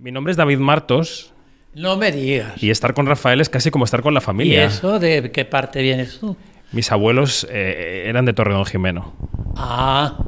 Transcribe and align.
Mi 0.00 0.12
nombre 0.12 0.30
es 0.30 0.36
David 0.36 0.58
Martos 0.58 1.32
No 1.74 1.96
me 1.96 2.12
digas. 2.12 2.62
y 2.62 2.70
estar 2.70 2.94
con 2.94 3.06
Rafael 3.06 3.40
es 3.40 3.48
casi 3.48 3.70
como 3.70 3.84
estar 3.84 4.02
con 4.02 4.14
la 4.14 4.20
¿Y 4.20 4.22
familia. 4.22 4.64
eso 4.64 4.98
de 4.98 5.30
qué 5.32 5.44
parte 5.44 5.82
vienes 5.82 6.18
tú? 6.20 6.36
Mis 6.72 6.92
abuelos 6.92 7.46
eh, 7.50 8.04
eran 8.06 8.24
de 8.26 8.32
Torredón 8.34 8.66
Jimeno. 8.66 9.14
Ah, 9.56 10.26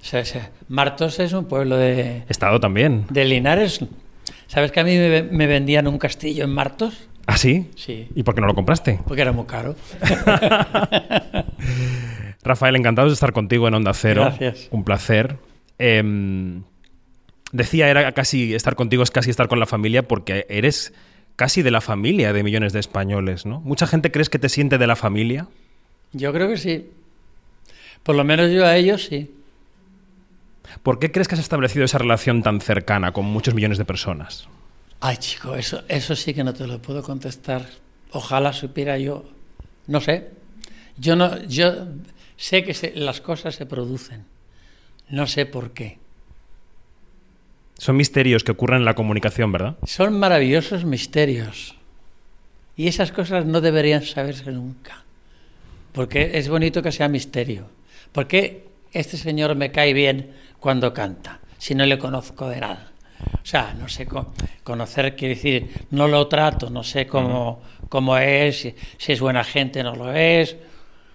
sí, 0.00 0.18
sí. 0.24 0.38
Martos 0.68 1.18
es 1.18 1.32
un 1.32 1.46
pueblo 1.46 1.76
de, 1.76 2.22
estado 2.28 2.60
también. 2.60 3.04
de 3.10 3.24
Linares. 3.24 3.80
¿Sabes 4.46 4.70
que 4.70 4.80
a 4.80 4.84
mí 4.84 4.96
me, 4.96 5.22
me 5.22 5.46
vendían 5.46 5.88
un 5.88 5.98
castillo 5.98 6.44
en 6.44 6.50
Martos? 6.54 7.08
¿Ah, 7.26 7.36
sí? 7.36 7.70
Sí, 7.76 8.08
¿Y 8.14 8.22
por 8.22 8.34
qué 8.34 8.40
no 8.40 8.46
lo 8.46 8.54
compraste? 8.54 9.00
porque 9.06 9.22
era 9.22 9.32
muy 9.32 9.46
caro. 9.46 9.74
Rafael, 12.44 12.76
encantado 12.76 13.08
de 13.08 13.14
estar 13.14 13.32
contigo 13.32 13.68
en 13.68 13.74
Onda 13.74 13.92
Cero. 13.94 14.22
Gracias. 14.38 14.68
Un 14.70 14.84
placer. 14.84 15.36
Em, 15.78 16.62
decía, 17.52 17.88
era 17.88 18.12
casi 18.12 18.54
estar 18.54 18.74
contigo 18.74 19.02
es 19.02 19.10
casi 19.10 19.30
estar 19.30 19.48
con 19.48 19.60
la 19.60 19.66
familia 19.66 20.06
porque 20.08 20.46
eres 20.48 20.92
casi 21.36 21.62
de 21.62 21.70
la 21.70 21.80
familia 21.80 22.32
de 22.32 22.42
millones 22.42 22.72
de 22.72 22.80
españoles, 22.80 23.46
¿no? 23.46 23.60
Mucha 23.60 23.86
gente 23.86 24.10
crees 24.10 24.28
que 24.28 24.38
te 24.38 24.48
siente 24.48 24.78
de 24.78 24.86
la 24.86 24.96
familia. 24.96 25.46
Yo 26.12 26.32
creo 26.32 26.48
que 26.48 26.56
sí. 26.58 26.90
Por 28.02 28.16
lo 28.16 28.24
menos 28.24 28.50
yo 28.50 28.66
a 28.66 28.76
ellos 28.76 29.04
sí. 29.04 29.30
¿Por 30.82 30.98
qué 30.98 31.10
crees 31.12 31.28
que 31.28 31.34
has 31.34 31.40
establecido 31.40 31.84
esa 31.84 31.98
relación 31.98 32.42
tan 32.42 32.60
cercana 32.60 33.12
con 33.12 33.24
muchos 33.26 33.54
millones 33.54 33.78
de 33.78 33.84
personas? 33.84 34.48
Ay, 35.00 35.16
chico, 35.16 35.54
eso, 35.56 35.82
eso 35.88 36.14
sí 36.16 36.32
que 36.34 36.44
no 36.44 36.54
te 36.54 36.66
lo 36.66 36.80
puedo 36.80 37.02
contestar. 37.02 37.66
Ojalá 38.12 38.52
supiera 38.52 38.98
yo. 38.98 39.24
No 39.86 40.00
sé. 40.00 40.30
Yo 40.96 41.16
no, 41.16 41.42
yo 41.44 41.86
sé 42.36 42.62
que 42.64 42.74
se- 42.74 42.94
las 42.94 43.20
cosas 43.20 43.54
se 43.54 43.66
producen. 43.66 44.24
No 45.08 45.26
sé 45.26 45.46
por 45.46 45.72
qué. 45.72 45.98
Son 47.82 47.96
misterios 47.96 48.44
que 48.44 48.52
ocurren 48.52 48.78
en 48.78 48.84
la 48.84 48.94
comunicación, 48.94 49.50
¿verdad? 49.50 49.76
Son 49.84 50.16
maravillosos 50.16 50.84
misterios. 50.84 51.74
Y 52.76 52.86
esas 52.86 53.10
cosas 53.10 53.44
no 53.44 53.60
deberían 53.60 54.04
saberse 54.04 54.52
nunca. 54.52 55.02
Porque 55.90 56.30
es 56.38 56.48
bonito 56.48 56.80
que 56.80 56.92
sea 56.92 57.08
misterio. 57.08 57.66
¿Por 58.12 58.28
qué 58.28 58.68
este 58.92 59.16
señor 59.16 59.56
me 59.56 59.72
cae 59.72 59.94
bien 59.94 60.30
cuando 60.60 60.94
canta? 60.94 61.40
Si 61.58 61.74
no 61.74 61.84
le 61.84 61.98
conozco 61.98 62.48
de 62.48 62.60
nada. 62.60 62.92
O 63.42 63.44
sea, 63.46 63.74
no 63.76 63.88
sé, 63.88 64.06
co- 64.06 64.32
conocer 64.62 65.16
quiere 65.16 65.34
decir, 65.34 65.86
no 65.90 66.06
lo 66.06 66.28
trato, 66.28 66.70
no 66.70 66.84
sé 66.84 67.08
cómo, 67.08 67.62
cómo 67.88 68.16
es, 68.16 68.60
si, 68.60 68.74
si 68.96 69.10
es 69.12 69.20
buena 69.20 69.42
gente 69.42 69.82
no 69.82 69.96
lo 69.96 70.12
es, 70.14 70.54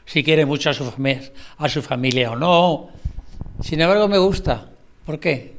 si 0.06 0.22
quiere 0.22 0.46
mucho 0.46 0.70
a 0.70 0.74
su, 0.74 0.84
fami- 0.92 1.32
a 1.60 1.70
su 1.70 1.82
familia 1.82 2.32
o 2.32 2.36
no. 2.36 2.90
Sin 3.62 3.80
embargo, 3.80 4.10
me 4.10 4.18
gusta. 4.18 4.66
¿Por 5.06 5.18
qué? 5.18 5.56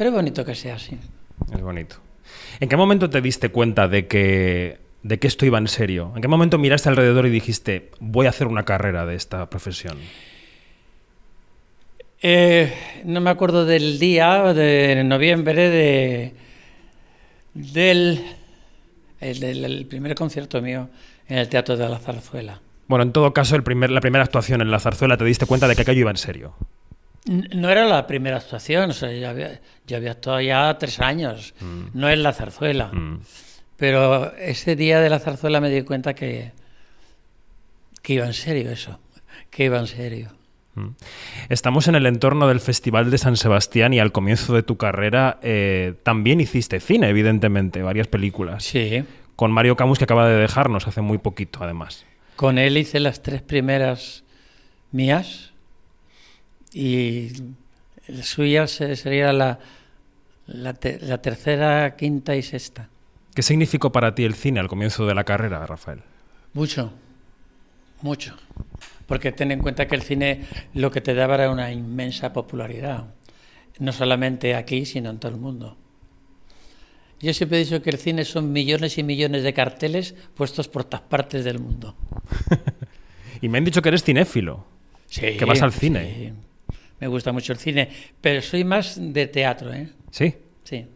Pero 0.00 0.08
es 0.08 0.16
bonito 0.16 0.46
que 0.46 0.54
sea 0.54 0.76
así. 0.76 0.96
Es 1.52 1.60
bonito. 1.60 1.96
¿En 2.58 2.70
qué 2.70 2.76
momento 2.78 3.10
te 3.10 3.20
diste 3.20 3.50
cuenta 3.50 3.86
de 3.86 4.06
que, 4.06 4.78
de 5.02 5.18
que 5.18 5.26
esto 5.26 5.44
iba 5.44 5.58
en 5.58 5.68
serio? 5.68 6.14
¿En 6.16 6.22
qué 6.22 6.28
momento 6.28 6.56
miraste 6.56 6.88
alrededor 6.88 7.26
y 7.26 7.28
dijiste, 7.28 7.90
voy 8.00 8.24
a 8.24 8.30
hacer 8.30 8.46
una 8.46 8.64
carrera 8.64 9.04
de 9.04 9.14
esta 9.14 9.50
profesión? 9.50 9.98
Eh, 12.22 12.72
no 13.04 13.20
me 13.20 13.28
acuerdo 13.28 13.66
del 13.66 13.98
día 13.98 14.54
de 14.54 15.04
noviembre 15.04 15.68
de 15.68 16.34
del 17.52 18.24
el, 19.20 19.84
primer 19.84 20.14
concierto 20.14 20.62
mío 20.62 20.88
en 21.28 21.36
el 21.36 21.50
Teatro 21.50 21.76
de 21.76 21.86
la 21.86 21.98
Zarzuela. 21.98 22.62
Bueno, 22.88 23.02
en 23.02 23.12
todo 23.12 23.34
caso, 23.34 23.54
el 23.54 23.62
primer, 23.62 23.90
la 23.90 24.00
primera 24.00 24.24
actuación 24.24 24.62
en 24.62 24.70
la 24.70 24.80
zarzuela 24.80 25.18
te 25.18 25.26
diste 25.26 25.44
cuenta 25.44 25.68
de 25.68 25.76
que 25.76 25.82
aquello 25.82 26.00
iba 26.00 26.10
en 26.10 26.16
serio. 26.16 26.54
No 27.26 27.68
era 27.68 27.84
la 27.84 28.06
primera 28.06 28.38
actuación, 28.38 28.90
o 28.90 28.92
sea, 28.92 29.12
yo 29.12 29.28
había, 29.28 29.60
yo 29.86 29.96
había 29.98 30.12
actuado 30.12 30.40
ya 30.40 30.76
tres 30.78 31.00
años, 31.00 31.54
no 31.92 32.08
es 32.08 32.18
la 32.18 32.32
zarzuela. 32.32 32.86
Mm. 32.86 33.20
Pero 33.76 34.34
ese 34.36 34.76
día 34.76 35.00
de 35.00 35.10
la 35.10 35.18
zarzuela 35.18 35.60
me 35.60 35.70
di 35.70 35.82
cuenta 35.82 36.14
que, 36.14 36.52
que 38.02 38.14
iba 38.14 38.26
en 38.26 38.32
serio 38.32 38.70
eso, 38.70 39.00
que 39.50 39.64
iba 39.64 39.78
en 39.78 39.86
serio. 39.86 40.28
Mm. 40.74 40.88
Estamos 41.50 41.88
en 41.88 41.94
el 41.94 42.06
entorno 42.06 42.48
del 42.48 42.60
Festival 42.60 43.10
de 43.10 43.18
San 43.18 43.36
Sebastián 43.36 43.92
y 43.92 43.98
al 43.98 44.12
comienzo 44.12 44.54
de 44.54 44.62
tu 44.62 44.76
carrera 44.76 45.38
eh, 45.42 45.94
también 46.02 46.40
hiciste 46.40 46.80
cine, 46.80 47.08
evidentemente, 47.08 47.82
varias 47.82 48.06
películas. 48.06 48.64
Sí, 48.64 49.04
Con 49.36 49.52
Mario 49.52 49.76
Camus, 49.76 49.98
que 49.98 50.04
acaba 50.04 50.28
de 50.28 50.36
dejarnos 50.36 50.86
hace 50.86 51.02
muy 51.02 51.18
poquito, 51.18 51.60
además. 51.62 52.06
Con 52.36 52.56
él 52.58 52.78
hice 52.78 53.00
las 53.00 53.22
tres 53.22 53.42
primeras 53.42 54.24
mías 54.92 55.50
y 56.72 57.30
la 58.08 58.22
suya 58.22 58.66
se- 58.66 58.96
sería 58.96 59.32
la, 59.32 59.58
la, 60.46 60.74
te- 60.74 60.98
la 61.00 61.20
tercera, 61.22 61.96
quinta 61.96 62.36
y 62.36 62.42
sexta. 62.42 62.88
¿Qué 63.34 63.42
significó 63.42 63.92
para 63.92 64.14
ti 64.14 64.24
el 64.24 64.34
cine 64.34 64.60
al 64.60 64.68
comienzo 64.68 65.06
de 65.06 65.14
la 65.14 65.24
carrera, 65.24 65.64
Rafael? 65.66 66.00
Mucho, 66.52 66.92
mucho. 68.02 68.36
Porque 69.06 69.32
ten 69.32 69.50
en 69.52 69.60
cuenta 69.60 69.86
que 69.88 69.94
el 69.96 70.02
cine 70.02 70.44
lo 70.74 70.90
que 70.90 71.00
te 71.00 71.14
daba 71.14 71.34
era 71.36 71.50
una 71.50 71.72
inmensa 71.72 72.32
popularidad. 72.32 73.04
No 73.78 73.92
solamente 73.92 74.54
aquí, 74.54 74.84
sino 74.84 75.10
en 75.10 75.18
todo 75.18 75.32
el 75.32 75.38
mundo. 75.38 75.76
Yo 77.20 77.34
siempre 77.34 77.58
he 77.60 77.64
dicho 77.64 77.82
que 77.82 77.90
el 77.90 77.98
cine 77.98 78.24
son 78.24 78.50
millones 78.52 78.96
y 78.98 79.02
millones 79.02 79.42
de 79.42 79.52
carteles 79.52 80.14
puestos 80.34 80.68
por 80.68 80.84
todas 80.84 81.02
partes 81.02 81.44
del 81.44 81.58
mundo. 81.58 81.94
Y 83.42 83.48
me 83.48 83.56
han 83.58 83.64
dicho 83.64 83.80
que 83.80 83.88
eres 83.88 84.04
cinéfilo. 84.04 84.66
Sí, 85.06 85.36
Que 85.38 85.44
vas 85.46 85.62
al 85.62 85.72
cine. 85.72 86.04
sí. 86.04 86.32
Me 87.00 87.06
gusta 87.08 87.32
mucho 87.32 87.52
el 87.52 87.58
cine, 87.58 87.88
pero 88.20 88.42
soy 88.42 88.64
más 88.64 88.96
de 88.98 89.26
teatro, 89.26 89.72
¿eh? 89.72 89.88
Sí, 90.10 90.34
Sí. 90.64 90.86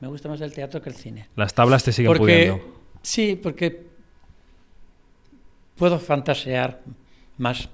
Me 0.00 0.08
gusta 0.08 0.28
más 0.28 0.40
el 0.40 0.52
teatro 0.52 0.82
que 0.82 0.90
el 0.90 0.96
cine. 0.96 1.28
las 1.36 1.54
tablas 1.54 1.82
te 1.84 1.92
siguen 1.92 2.08
Porque 2.12 2.22
pudiendo. 2.50 2.80
sí, 3.02 3.38
porque 3.40 3.86
puedo 5.76 5.98
fantasear 5.98 6.80
más. 7.38 7.68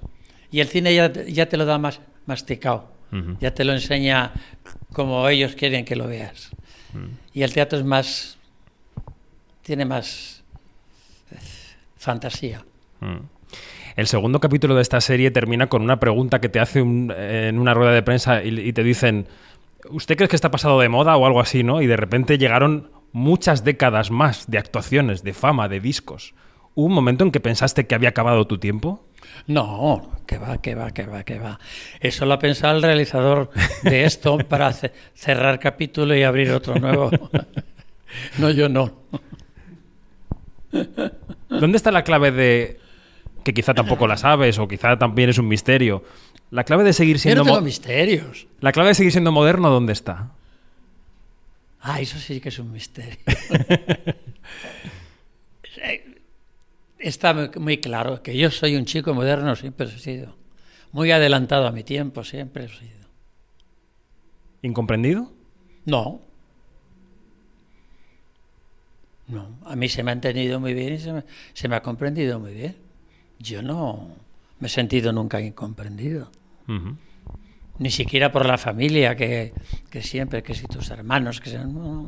Y 0.51 0.59
el 0.59 0.67
cine 0.67 0.93
ya, 0.93 1.11
ya 1.11 1.47
te 1.49 1.57
lo 1.57 1.65
da 1.65 1.77
más 1.77 1.99
masticado. 2.25 2.89
Ya 3.41 3.53
te 3.53 3.65
lo 3.65 3.73
enseña 3.73 4.31
como 4.93 5.27
ellos 5.27 5.55
quieren 5.55 5.83
que 5.83 5.97
lo 5.97 6.07
veas. 6.07 6.51
Mm. 6.93 7.07
Y 7.33 7.43
el 7.43 7.53
teatro 7.53 7.77
es 7.77 7.83
más 7.83 8.37
tiene 9.63 9.83
más 9.85 10.43
fantasía. 11.97 12.63
Mm. 13.01 13.17
El 13.95 14.07
segundo 14.07 14.39
capítulo 14.39 14.75
de 14.75 14.81
esta 14.81 15.01
serie 15.01 15.31
termina 15.31 15.67
con 15.67 15.81
una 15.81 15.99
pregunta 15.99 16.39
que 16.41 16.49
te 16.49 16.59
hace 16.59 16.81
un- 16.81 17.11
en 17.17 17.59
una 17.59 17.73
rueda 17.73 17.91
de 17.91 18.03
prensa 18.03 18.43
y, 18.43 18.59
y 18.59 18.73
te 18.73 18.83
dicen, 18.83 19.27
¿usted 19.89 20.15
cree 20.15 20.29
que 20.29 20.35
está 20.35 20.51
pasado 20.51 20.79
de 20.79 20.89
moda 20.89 21.15
o 21.17 21.25
algo 21.25 21.41
así, 21.41 21.63
no? 21.63 21.81
Y 21.81 21.87
de 21.87 21.97
repente 21.97 22.37
llegaron 22.37 22.89
muchas 23.11 23.63
décadas 23.63 24.11
más 24.11 24.49
de 24.49 24.57
actuaciones, 24.57 25.23
de 25.23 25.33
fama, 25.33 25.67
de 25.67 25.79
discos. 25.79 26.33
¿Hubo 26.73 26.85
un 26.85 26.93
momento 26.93 27.25
en 27.25 27.31
que 27.31 27.41
pensaste 27.41 27.85
que 27.85 27.95
había 27.95 28.09
acabado 28.09 28.47
tu 28.47 28.57
tiempo? 28.57 29.03
No, 29.45 30.09
que 30.25 30.37
va, 30.37 30.61
que 30.61 30.73
va, 30.73 30.91
que 30.91 31.05
va, 31.05 31.23
que 31.23 31.37
va. 31.37 31.59
Eso 31.99 32.25
lo 32.25 32.33
ha 32.33 32.39
pensado 32.39 32.77
el 32.77 32.81
realizador 32.81 33.49
de 33.83 34.05
esto 34.05 34.37
para 34.49 34.71
ce- 34.71 34.93
cerrar 35.13 35.59
capítulo 35.59 36.15
y 36.15 36.23
abrir 36.23 36.51
otro 36.51 36.75
nuevo. 36.75 37.11
No, 38.39 38.49
yo 38.49 38.67
no. 38.67 38.91
¿Dónde 41.49 41.77
está 41.77 41.91
la 41.91 42.03
clave 42.03 42.31
de 42.31 42.77
que 43.43 43.53
quizá 43.53 43.73
tampoco 43.73 44.07
la 44.07 44.17
sabes 44.17 44.57
o 44.59 44.67
quizá 44.67 44.97
también 44.97 45.29
es 45.29 45.37
un 45.37 45.47
misterio? 45.47 46.03
La 46.51 46.63
clave 46.63 46.83
de 46.83 46.93
seguir 46.93 47.17
siendo 47.19 47.43
tengo 47.43 47.61
misterios. 47.61 48.47
la 48.59 48.71
clave 48.71 48.89
de 48.89 48.95
seguir 48.95 49.11
siendo 49.11 49.31
moderno, 49.31 49.69
¿dónde 49.69 49.93
está? 49.93 50.31
Ah, 51.81 51.99
eso 52.01 52.19
sí 52.19 52.39
que 52.41 52.49
es 52.49 52.59
un 52.59 52.71
misterio. 52.71 53.17
Eh, 55.83 56.17
Está 56.99 57.33
muy- 57.33 57.49
muy 57.57 57.77
claro 57.79 58.21
que 58.21 58.37
yo 58.37 58.51
soy 58.51 58.75
un 58.75 58.85
chico 58.85 59.13
moderno, 59.15 59.55
siempre 59.55 59.87
he 59.87 59.97
sido. 59.99 60.35
Muy 60.91 61.09
adelantado 61.11 61.65
a 61.65 61.71
mi 61.71 61.83
tiempo, 61.83 62.23
siempre 62.23 62.65
he 62.65 62.67
sido. 62.69 63.07
¿Incomprendido? 64.61 65.31
No. 65.85 66.21
No, 69.27 69.47
a 69.65 69.75
mí 69.75 69.87
se 69.89 70.03
me 70.03 70.11
ha 70.11 70.13
entendido 70.13 70.59
muy 70.59 70.73
bien 70.75 70.93
y 70.93 70.99
se 70.99 71.11
me, 71.13 71.23
se 71.53 71.67
me 71.67 71.75
ha 71.75 71.81
comprendido 71.81 72.39
muy 72.39 72.53
bien. 72.53 72.75
Yo 73.41 73.61
no 73.61 74.09
me 74.59 74.67
he 74.67 74.69
sentido 74.69 75.11
nunca 75.11 75.41
incomprendido. 75.41 76.31
Ni 77.79 77.89
siquiera 77.89 78.31
por 78.31 78.45
la 78.45 78.57
familia, 78.57 79.15
que, 79.15 79.53
que 79.89 80.01
siempre, 80.01 80.43
que 80.43 80.53
si 80.53 80.67
tus 80.67 80.89
hermanos, 80.91 81.41
que 81.41 81.49
sean... 81.49 81.73
no. 81.73 82.07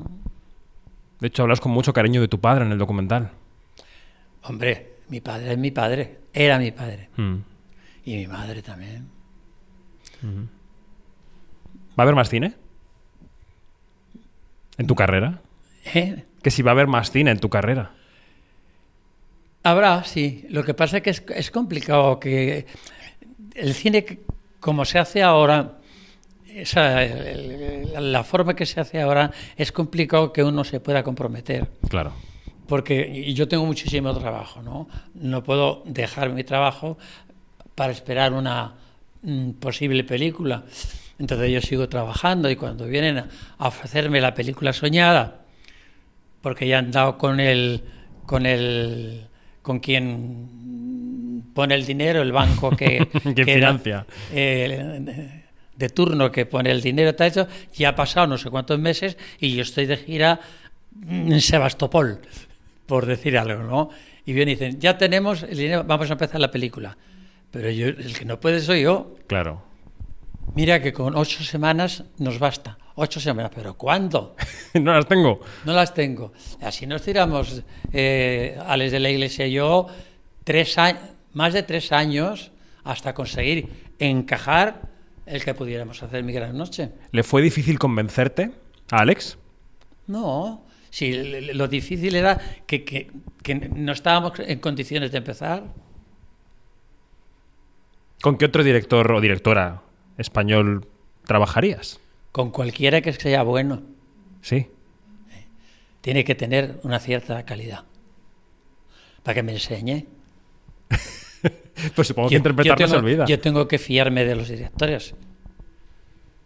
De 1.19 1.27
hecho, 1.27 1.43
hablas 1.43 1.59
con 1.59 1.71
mucho 1.71 1.93
cariño 1.93 2.21
de 2.21 2.27
tu 2.27 2.39
padre 2.39 2.65
en 2.65 2.71
el 2.71 2.77
documental. 2.77 3.31
Hombre, 4.43 4.97
mi 5.09 5.21
padre 5.21 5.53
es 5.53 5.57
mi 5.57 5.71
padre, 5.71 6.19
era 6.33 6.59
mi 6.59 6.71
padre. 6.71 7.09
Mm. 7.17 7.35
Y 8.05 8.17
mi 8.17 8.27
madre 8.27 8.61
también. 8.61 9.09
¿Va 11.97 11.97
a 11.97 12.01
haber 12.03 12.15
más 12.15 12.29
cine? 12.29 12.55
¿En 14.77 14.87
tu 14.87 14.95
carrera? 14.95 15.41
¿Eh? 15.93 16.25
Que 16.41 16.51
si 16.51 16.61
va 16.61 16.71
a 16.71 16.73
haber 16.73 16.87
más 16.87 17.11
cine 17.11 17.31
en 17.31 17.39
tu 17.39 17.49
carrera. 17.49 17.93
Habrá, 19.63 20.03
sí. 20.03 20.45
Lo 20.49 20.63
que 20.63 20.73
pasa 20.73 20.97
es 20.97 21.03
que 21.03 21.09
es, 21.09 21.23
es 21.35 21.51
complicado 21.51 22.19
que 22.19 22.65
el 23.55 23.73
cine, 23.73 24.19
como 24.59 24.83
se 24.83 24.99
hace 24.99 25.23
ahora, 25.23 25.79
esa, 26.53 27.01
la 27.99 28.23
forma 28.23 28.55
que 28.55 28.65
se 28.65 28.79
hace 28.79 29.01
ahora 29.01 29.31
es 29.55 29.71
complicado 29.71 30.33
que 30.33 30.43
uno 30.43 30.63
se 30.63 30.79
pueda 30.79 31.03
comprometer. 31.03 31.69
Claro. 31.89 32.13
Porque 32.67 33.33
yo 33.33 33.47
tengo 33.47 33.65
muchísimo 33.65 34.17
trabajo, 34.17 34.61
¿no? 34.61 34.87
No 35.13 35.43
puedo 35.43 35.83
dejar 35.85 36.29
mi 36.29 36.43
trabajo 36.43 36.97
para 37.75 37.91
esperar 37.91 38.33
una 38.33 38.75
mm, 39.21 39.51
posible 39.51 40.03
película. 40.03 40.63
Entonces 41.19 41.51
yo 41.51 41.61
sigo 41.61 41.87
trabajando 41.89 42.49
y 42.49 42.55
cuando 42.55 42.85
vienen 42.85 43.17
a, 43.17 43.29
a 43.57 43.67
ofrecerme 43.67 44.21
la 44.21 44.33
película 44.33 44.73
soñada, 44.73 45.41
porque 46.41 46.67
ya 46.67 46.79
han 46.79 46.91
dado 46.91 47.17
con 47.17 47.39
el 47.39 47.83
con 48.25 48.45
el 48.45 49.27
con 49.63 49.79
quien 49.79 51.43
pone 51.55 51.73
el 51.73 51.85
dinero, 51.85 52.21
el 52.21 52.31
banco 52.31 52.69
que, 52.71 53.07
¿Quién 53.23 53.35
que 53.35 53.45
financia? 53.45 54.05
eh, 54.31 55.41
de 55.75 55.89
turno 55.89 56.31
que 56.31 56.45
pone 56.45 56.69
el 56.69 56.81
dinero, 56.81 57.15
tal 57.15 57.27
eso, 57.27 57.47
ya 57.73 57.89
ha 57.89 57.95
pasado 57.95 58.27
no 58.27 58.37
sé 58.37 58.51
cuántos 58.51 58.77
meses 58.77 59.17
y 59.39 59.55
yo 59.55 59.63
estoy 59.63 59.87
de 59.87 59.97
gira 59.97 60.39
en 61.09 61.41
Sebastopol, 61.41 62.19
por 62.85 63.07
decir 63.07 63.37
algo, 63.37 63.63
¿no? 63.63 63.89
Y 64.25 64.31
y 64.39 64.45
dicen, 64.45 64.79
ya 64.79 64.97
tenemos 64.97 65.43
el 65.43 65.57
dinero, 65.57 65.83
vamos 65.83 66.09
a 66.09 66.13
empezar 66.13 66.39
la 66.39 66.51
película. 66.51 66.95
Pero 67.51 67.69
yo, 67.69 67.87
el 67.87 68.17
que 68.17 68.25
no 68.25 68.39
puede 68.39 68.61
soy 68.61 68.83
yo. 68.83 69.15
Claro. 69.27 69.63
Mira 70.55 70.81
que 70.81 70.93
con 70.93 71.15
ocho 71.15 71.43
semanas 71.43 72.03
nos 72.17 72.39
basta. 72.39 72.77
Ocho 72.95 73.19
semanas, 73.19 73.51
pero 73.55 73.75
¿cuándo? 73.75 74.35
no 74.75 74.93
las 74.93 75.07
tengo. 75.07 75.39
No 75.65 75.73
las 75.73 75.93
tengo. 75.93 76.31
Así 76.61 76.85
nos 76.85 77.01
tiramos, 77.01 77.63
eh, 77.91 78.57
Alex 78.67 78.91
de 78.91 78.99
la 78.99 79.09
Iglesia 79.09 79.47
y 79.47 79.53
yo, 79.53 79.87
tres 80.43 80.77
años, 80.77 81.01
más 81.33 81.53
de 81.53 81.63
tres 81.63 81.91
años 81.91 82.51
hasta 82.83 83.13
conseguir 83.15 83.69
encajar 83.97 84.81
el 85.25 85.43
que 85.43 85.53
pudiéramos 85.55 86.03
hacer 86.03 86.23
mi 86.23 86.33
gran 86.33 86.55
noche. 86.57 86.91
¿Le 87.11 87.23
fue 87.23 87.41
difícil 87.41 87.79
convencerte 87.79 88.51
a 88.91 88.99
Alex? 88.99 89.37
No, 90.05 90.65
l- 90.99 91.53
lo 91.55 91.67
difícil 91.67 92.15
era 92.15 92.39
que, 92.67 92.83
que- 92.83 93.09
que 93.41 93.55
no 93.55 93.93
estábamos 93.93 94.33
en 94.39 94.59
condiciones 94.59 95.11
de 95.11 95.17
empezar. 95.17 95.63
¿Con 98.21 98.37
qué 98.37 98.45
otro 98.45 98.63
director 98.63 99.11
o 99.11 99.19
directora 99.21 99.81
español 100.17 100.85
trabajarías? 101.25 101.99
Con 102.33 102.49
cualquiera 102.51 102.99
que 103.01 103.13
sea 103.13 103.43
bueno, 103.43 103.83
Sí. 104.41 104.67
tiene 106.01 106.25
que 106.25 106.35
tener 106.35 106.79
una 106.83 106.99
cierta 106.99 107.45
calidad. 107.45 107.85
Para 109.23 109.35
que 109.35 109.43
me 109.43 109.53
enseñe. 109.53 110.05
Pues 111.95 112.07
supongo 112.07 112.29
que 112.29 112.33
Yo- 112.33 112.37
interpretar 112.37 112.77
yo 112.77 112.85
no 112.85 112.87
se 112.89 112.95
tengo- 112.95 113.05
olvida. 113.07 113.25
Yo 113.25 113.39
tengo 113.39 113.67
que 113.67 113.77
fiarme 113.79 114.23
de 114.25 114.35
los 114.35 114.47
directores. 114.47 115.15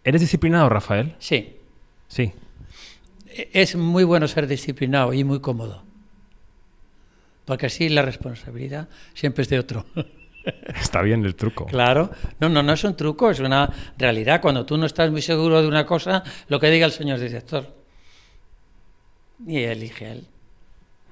¿Eres 0.02 0.20
disciplinado, 0.20 0.68
Rafael? 0.68 1.14
Sí, 1.18 1.56
Sí. 2.08 2.32
e- 3.26 3.48
es 3.52 3.76
muy 3.76 4.04
bueno 4.04 4.26
ser 4.26 4.46
disciplinado 4.46 5.12
y 5.12 5.24
muy 5.24 5.40
cómodo. 5.40 5.84
Porque 7.44 7.66
así 7.66 7.88
la 7.88 8.02
responsabilidad 8.02 8.88
siempre 9.14 9.42
es 9.42 9.48
de 9.48 9.58
otro. 9.58 9.84
Está 10.80 11.02
bien 11.02 11.24
el 11.24 11.34
truco. 11.34 11.66
Claro. 11.66 12.10
No, 12.40 12.48
no, 12.48 12.62
no 12.62 12.72
es 12.72 12.84
un 12.84 12.96
truco, 12.96 13.30
es 13.30 13.40
una 13.40 13.70
realidad. 13.96 14.40
Cuando 14.40 14.64
tú 14.66 14.76
no 14.76 14.86
estás 14.86 15.10
muy 15.10 15.22
seguro 15.22 15.60
de 15.62 15.68
una 15.68 15.84
cosa, 15.86 16.22
lo 16.48 16.58
que 16.60 16.70
diga 16.70 16.86
el 16.86 16.92
señor 16.92 17.18
director. 17.18 17.74
Y 19.46 19.58
elige 19.58 20.10
él. 20.12 20.26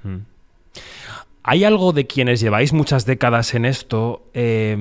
Mm. 0.02 0.16
¿Hay 1.48 1.62
algo 1.62 1.92
de 1.92 2.08
quienes 2.08 2.40
lleváis 2.40 2.72
muchas 2.72 3.06
décadas 3.06 3.54
en 3.54 3.66
esto 3.66 4.28
eh, 4.34 4.76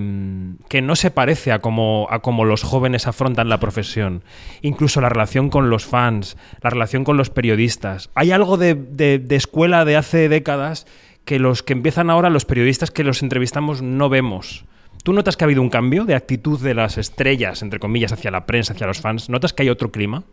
que 0.68 0.82
no 0.82 0.96
se 0.96 1.12
parece 1.12 1.52
a 1.52 1.60
cómo, 1.60 2.08
a 2.10 2.24
cómo 2.24 2.44
los 2.44 2.64
jóvenes 2.64 3.06
afrontan 3.06 3.50
la 3.50 3.60
profesión? 3.60 4.24
Incluso 4.64 5.00
la 5.00 5.10
relación 5.10 5.52
con 5.52 5.70
los 5.70 5.86
fans, 5.86 6.38
la 6.62 6.72
relación 6.72 7.04
con 7.04 7.18
los 7.18 7.30
periodistas. 7.30 8.10
¿Hay 8.16 8.32
algo 8.32 8.58
de, 8.58 8.74
de- 8.74 9.20
de 9.20 9.36
escuela 9.36 9.86
de 9.86 9.96
hace 9.96 10.28
décadas 10.28 10.88
que 11.26 11.40
los 11.40 11.64
que 11.64 11.74
empiezan 11.74 12.10
ahora, 12.10 12.30
los 12.30 12.46
periodistas 12.46 12.92
que 12.92 13.04
los 13.04 13.22
entrevistamos, 13.24 13.82
no 13.82 14.10
vemos? 14.10 14.66
¿Tú 15.04 15.14
notas 15.14 15.36
que 15.38 15.44
ha 15.44 15.48
habido 15.48 15.62
un 15.62 15.70
cambio 15.70 16.06
de 16.06 16.16
actitud 16.16 16.60
de 16.60 16.74
las 16.74 16.98
estrellas, 16.98 17.62
entre 17.62 17.80
comillas, 17.80 18.12
hacia 18.12 18.32
la 18.32 18.46
prensa, 18.46 18.74
hacia 18.74 18.88
los 18.88 19.02
fans? 19.02 19.30
¿Notas 19.30 19.54
que 19.54 19.64
hay 19.64 19.70
otro 19.70 19.92
clima? 19.92 20.24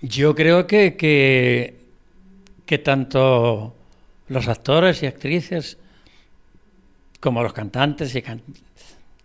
Yo 0.00 0.34
creo 0.34 0.66
que, 0.66 0.96
que, 0.96 1.74
que 2.66 2.78
tanto 2.78 3.74
los 4.28 4.48
actores 4.48 5.02
y 5.02 5.06
actrices 5.06 5.78
como 7.20 7.42
los 7.42 7.52
cantantes 7.52 8.14
y 8.14 8.22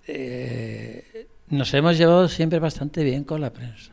eh, 0.07 1.27
nos 1.49 1.73
hemos 1.73 1.97
llevado 1.97 2.27
siempre 2.27 2.59
bastante 2.59 3.03
bien 3.03 3.23
con 3.23 3.41
la 3.41 3.51
prensa. 3.51 3.91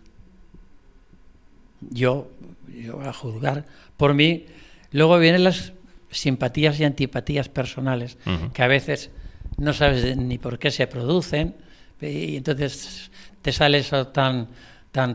Yo, 1.91 2.31
yo 2.83 3.01
a 3.01 3.13
juzgar 3.13 3.67
por 3.97 4.15
mí, 4.15 4.47
luego 4.93 5.19
vienen 5.19 5.45
las 5.45 5.73
simpatías 6.11 6.81
y 6.81 6.85
antipatías 6.85 7.49
personales 7.49 8.17
que 8.55 8.63
a 8.63 8.67
veces 8.67 9.11
no 9.59 9.73
sabes 9.73 10.17
ni 10.17 10.39
por 10.39 10.59
qué 10.59 10.71
se 10.71 10.87
producen 10.87 11.57
y 12.01 12.37
entonces 12.37 13.11
te 13.43 13.53
sale 13.53 13.79
eso 13.79 14.07
tan 14.09 14.49
tan 14.93 15.13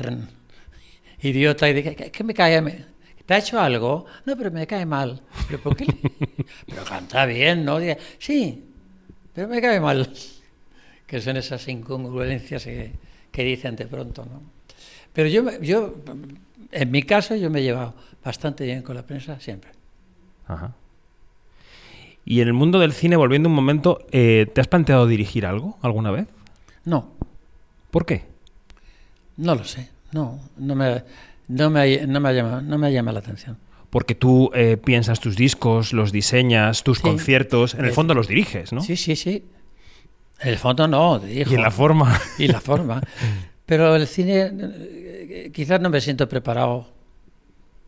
idiota 1.22 1.70
y 1.70 1.74
de 1.74 2.12
que, 2.12 2.24
me 2.24 2.34
cae 2.34 2.86
¿Te 3.26 3.34
ha 3.34 3.38
hecho 3.38 3.60
algo? 3.60 4.06
No, 4.26 4.36
pero 4.36 4.52
me 4.52 4.68
cae 4.68 4.86
mal. 4.86 5.22
¿Pero 5.48 5.62
por 5.62 5.78
qué? 5.78 5.86
Pero 6.68 6.84
canta 6.84 7.26
bien, 7.26 7.64
¿no? 7.64 7.80
Sí, 8.20 8.66
pero 9.34 9.48
me 9.48 9.62
cae 9.62 9.80
mal. 9.80 10.12
Que 11.08 11.22
son 11.22 11.38
esas 11.38 11.68
incongruencias 11.68 12.64
que, 12.64 12.92
que 13.32 13.44
dicen 13.44 13.76
de 13.76 13.86
pronto, 13.86 14.26
¿no? 14.26 14.42
Pero 15.14 15.30
yo, 15.30 15.62
yo, 15.62 15.96
en 16.72 16.92
mi 16.92 17.04
caso, 17.04 17.36
yo 17.36 17.50
me 17.50 17.60
he 17.60 17.64
llevado 17.64 17.94
bastante 18.24 18.66
bien 18.66 18.82
con 18.82 18.96
la 18.96 19.04
prensa 19.04 19.40
siempre. 19.40 19.72
Ajá. 20.48 20.74
Y 22.26 22.42
en 22.42 22.48
el 22.48 22.54
mundo 22.54 22.80
del 22.80 22.94
cine, 22.94 23.16
volviendo 23.16 23.50
un 23.50 23.56
momento, 23.56 24.06
eh, 24.12 24.48
¿te 24.54 24.62
has 24.62 24.68
planteado 24.68 25.08
dirigir 25.08 25.46
algo 25.46 25.78
alguna 25.82 26.12
vez? 26.12 26.28
No, 26.86 27.12
¿Por 27.92 28.06
qué? 28.06 28.26
no 29.38 29.56
lo 29.56 29.64
sé. 29.64 29.90
No, 30.12 30.40
no 30.58 30.76
me, 30.76 31.04
no 31.48 31.70
me, 31.70 32.06
no 32.08 32.20
me, 32.20 32.30
ha, 32.30 32.34
llamado, 32.34 32.62
no 32.62 32.78
me 32.78 32.88
ha 32.88 32.90
llamado 32.92 33.14
la 33.16 33.20
atención. 33.20 33.58
Porque 33.90 34.16
tú 34.16 34.52
eh, 34.54 34.78
piensas 34.78 35.20
tus 35.20 35.36
discos, 35.36 35.92
los 35.94 36.12
diseñas, 36.12 36.84
tus 36.84 36.98
Sí. 36.98 37.04
conciertos, 37.04 37.74
en 37.76 37.86
el 37.86 37.92
fondo 37.92 38.14
los 38.14 38.28
diriges, 38.28 38.74
¿no? 38.74 38.82
Sí, 38.82 38.96
sí, 38.96 39.16
sí. 39.16 39.46
El 40.40 40.58
fondo 40.58 40.88
no, 40.88 41.20
dijo. 41.20 41.52
Y 41.52 41.56
en 41.56 41.62
la 41.62 41.72
forma. 41.72 42.20
y 42.38 42.48
la 42.48 42.62
forma. 42.62 43.02
Pero 43.66 43.96
el 43.96 44.08
cine, 44.08 44.52
eh, 44.62 45.52
quizás 45.54 45.80
no 45.82 45.90
me 45.90 46.02
siento 46.02 46.28
preparado 46.28 46.88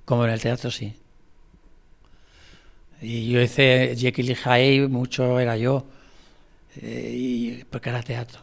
como 0.05 0.25
en 0.25 0.31
el 0.31 0.41
teatro, 0.41 0.71
sí. 0.71 0.93
Y 3.01 3.29
yo 3.29 3.41
hice 3.41 3.95
Jekyll 3.97 4.31
y 4.31 4.35
Hyde, 4.35 4.87
mucho 4.87 5.39
era 5.39 5.57
yo, 5.57 5.85
eh, 6.81 7.11
y, 7.15 7.63
porque 7.65 7.89
era 7.89 8.03
teatro. 8.03 8.41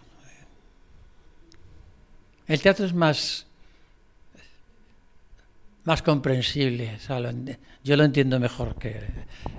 El 2.47 2.61
teatro 2.63 2.87
es 2.87 2.93
más, 2.95 3.47
más 5.85 6.03
comprensible, 6.03 6.97
yo 7.83 7.97
lo 7.97 8.05
entiendo 8.05 8.39
mejor 8.39 8.77
que 8.77 9.01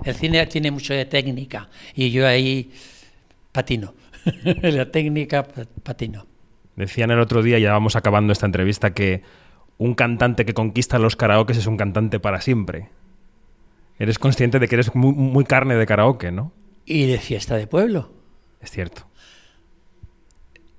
el 0.04 0.14
cine 0.14 0.46
tiene 0.46 0.70
mucho 0.70 0.94
de 0.94 1.04
técnica 1.04 1.68
y 1.94 2.10
yo 2.10 2.26
ahí 2.26 2.70
patino, 3.52 3.94
la 4.62 4.90
técnica 4.90 5.44
pa- 5.44 5.66
patino. 5.82 6.26
Decían 6.76 7.10
el 7.10 7.20
otro 7.20 7.42
día, 7.42 7.58
ya 7.58 7.72
vamos 7.72 7.96
acabando 7.96 8.32
esta 8.32 8.46
entrevista, 8.46 8.94
que 8.94 9.22
un 9.78 9.94
cantante 9.94 10.44
que 10.44 10.54
conquista 10.54 10.98
los 10.98 11.16
karaokes 11.16 11.56
es 11.58 11.66
un 11.66 11.76
cantante 11.76 12.20
para 12.20 12.40
siempre. 12.40 12.90
Eres 13.98 14.18
consciente 14.18 14.58
de 14.58 14.66
que 14.68 14.74
eres 14.74 14.94
muy, 14.94 15.12
muy 15.12 15.44
carne 15.44 15.76
de 15.76 15.86
karaoke, 15.86 16.32
¿no? 16.32 16.52
Y 16.84 17.06
de 17.06 17.18
fiesta 17.18 17.56
de 17.56 17.66
pueblo. 17.66 18.12
Es 18.60 18.70
cierto. 18.70 19.06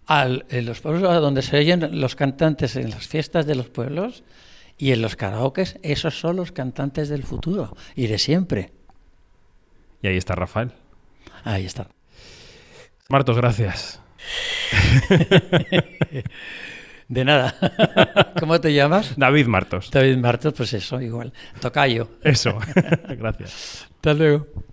Al- 0.05 0.45
en 0.49 0.65
los 0.65 0.81
pueblos 0.81 1.01
donde 1.21 1.41
se 1.41 1.57
oyen 1.57 1.99
los 1.99 2.15
cantantes 2.15 2.75
en 2.75 2.89
las 2.91 3.07
fiestas 3.07 3.45
de 3.45 3.55
los 3.55 3.69
pueblos 3.69 4.23
y 4.77 4.91
en 4.91 5.01
los 5.01 5.15
karaokes, 5.15 5.79
esos 5.81 6.19
son 6.19 6.35
los 6.35 6.51
cantantes 6.51 7.09
del 7.09 7.23
futuro 7.23 7.75
y 7.95 8.07
de 8.07 8.19
siempre. 8.19 8.71
Y 10.01 10.07
ahí 10.07 10.17
está 10.17 10.35
Rafael. 10.35 10.73
Ahí 11.43 11.65
está. 11.65 11.87
Martos, 13.09 13.37
gracias. 13.37 14.01
De 17.07 17.23
nada. 17.23 17.53
¿Cómo 18.39 18.59
te 18.59 18.73
llamas? 18.73 19.13
David 19.15 19.45
Martos. 19.45 19.91
David 19.91 20.17
Martos, 20.17 20.53
pues 20.57 20.73
eso, 20.73 20.99
igual. 20.99 21.31
Tocayo. 21.59 22.09
Eso. 22.23 22.57
gracias. 23.09 23.87
Hasta 23.95 24.13
luego. 24.13 24.47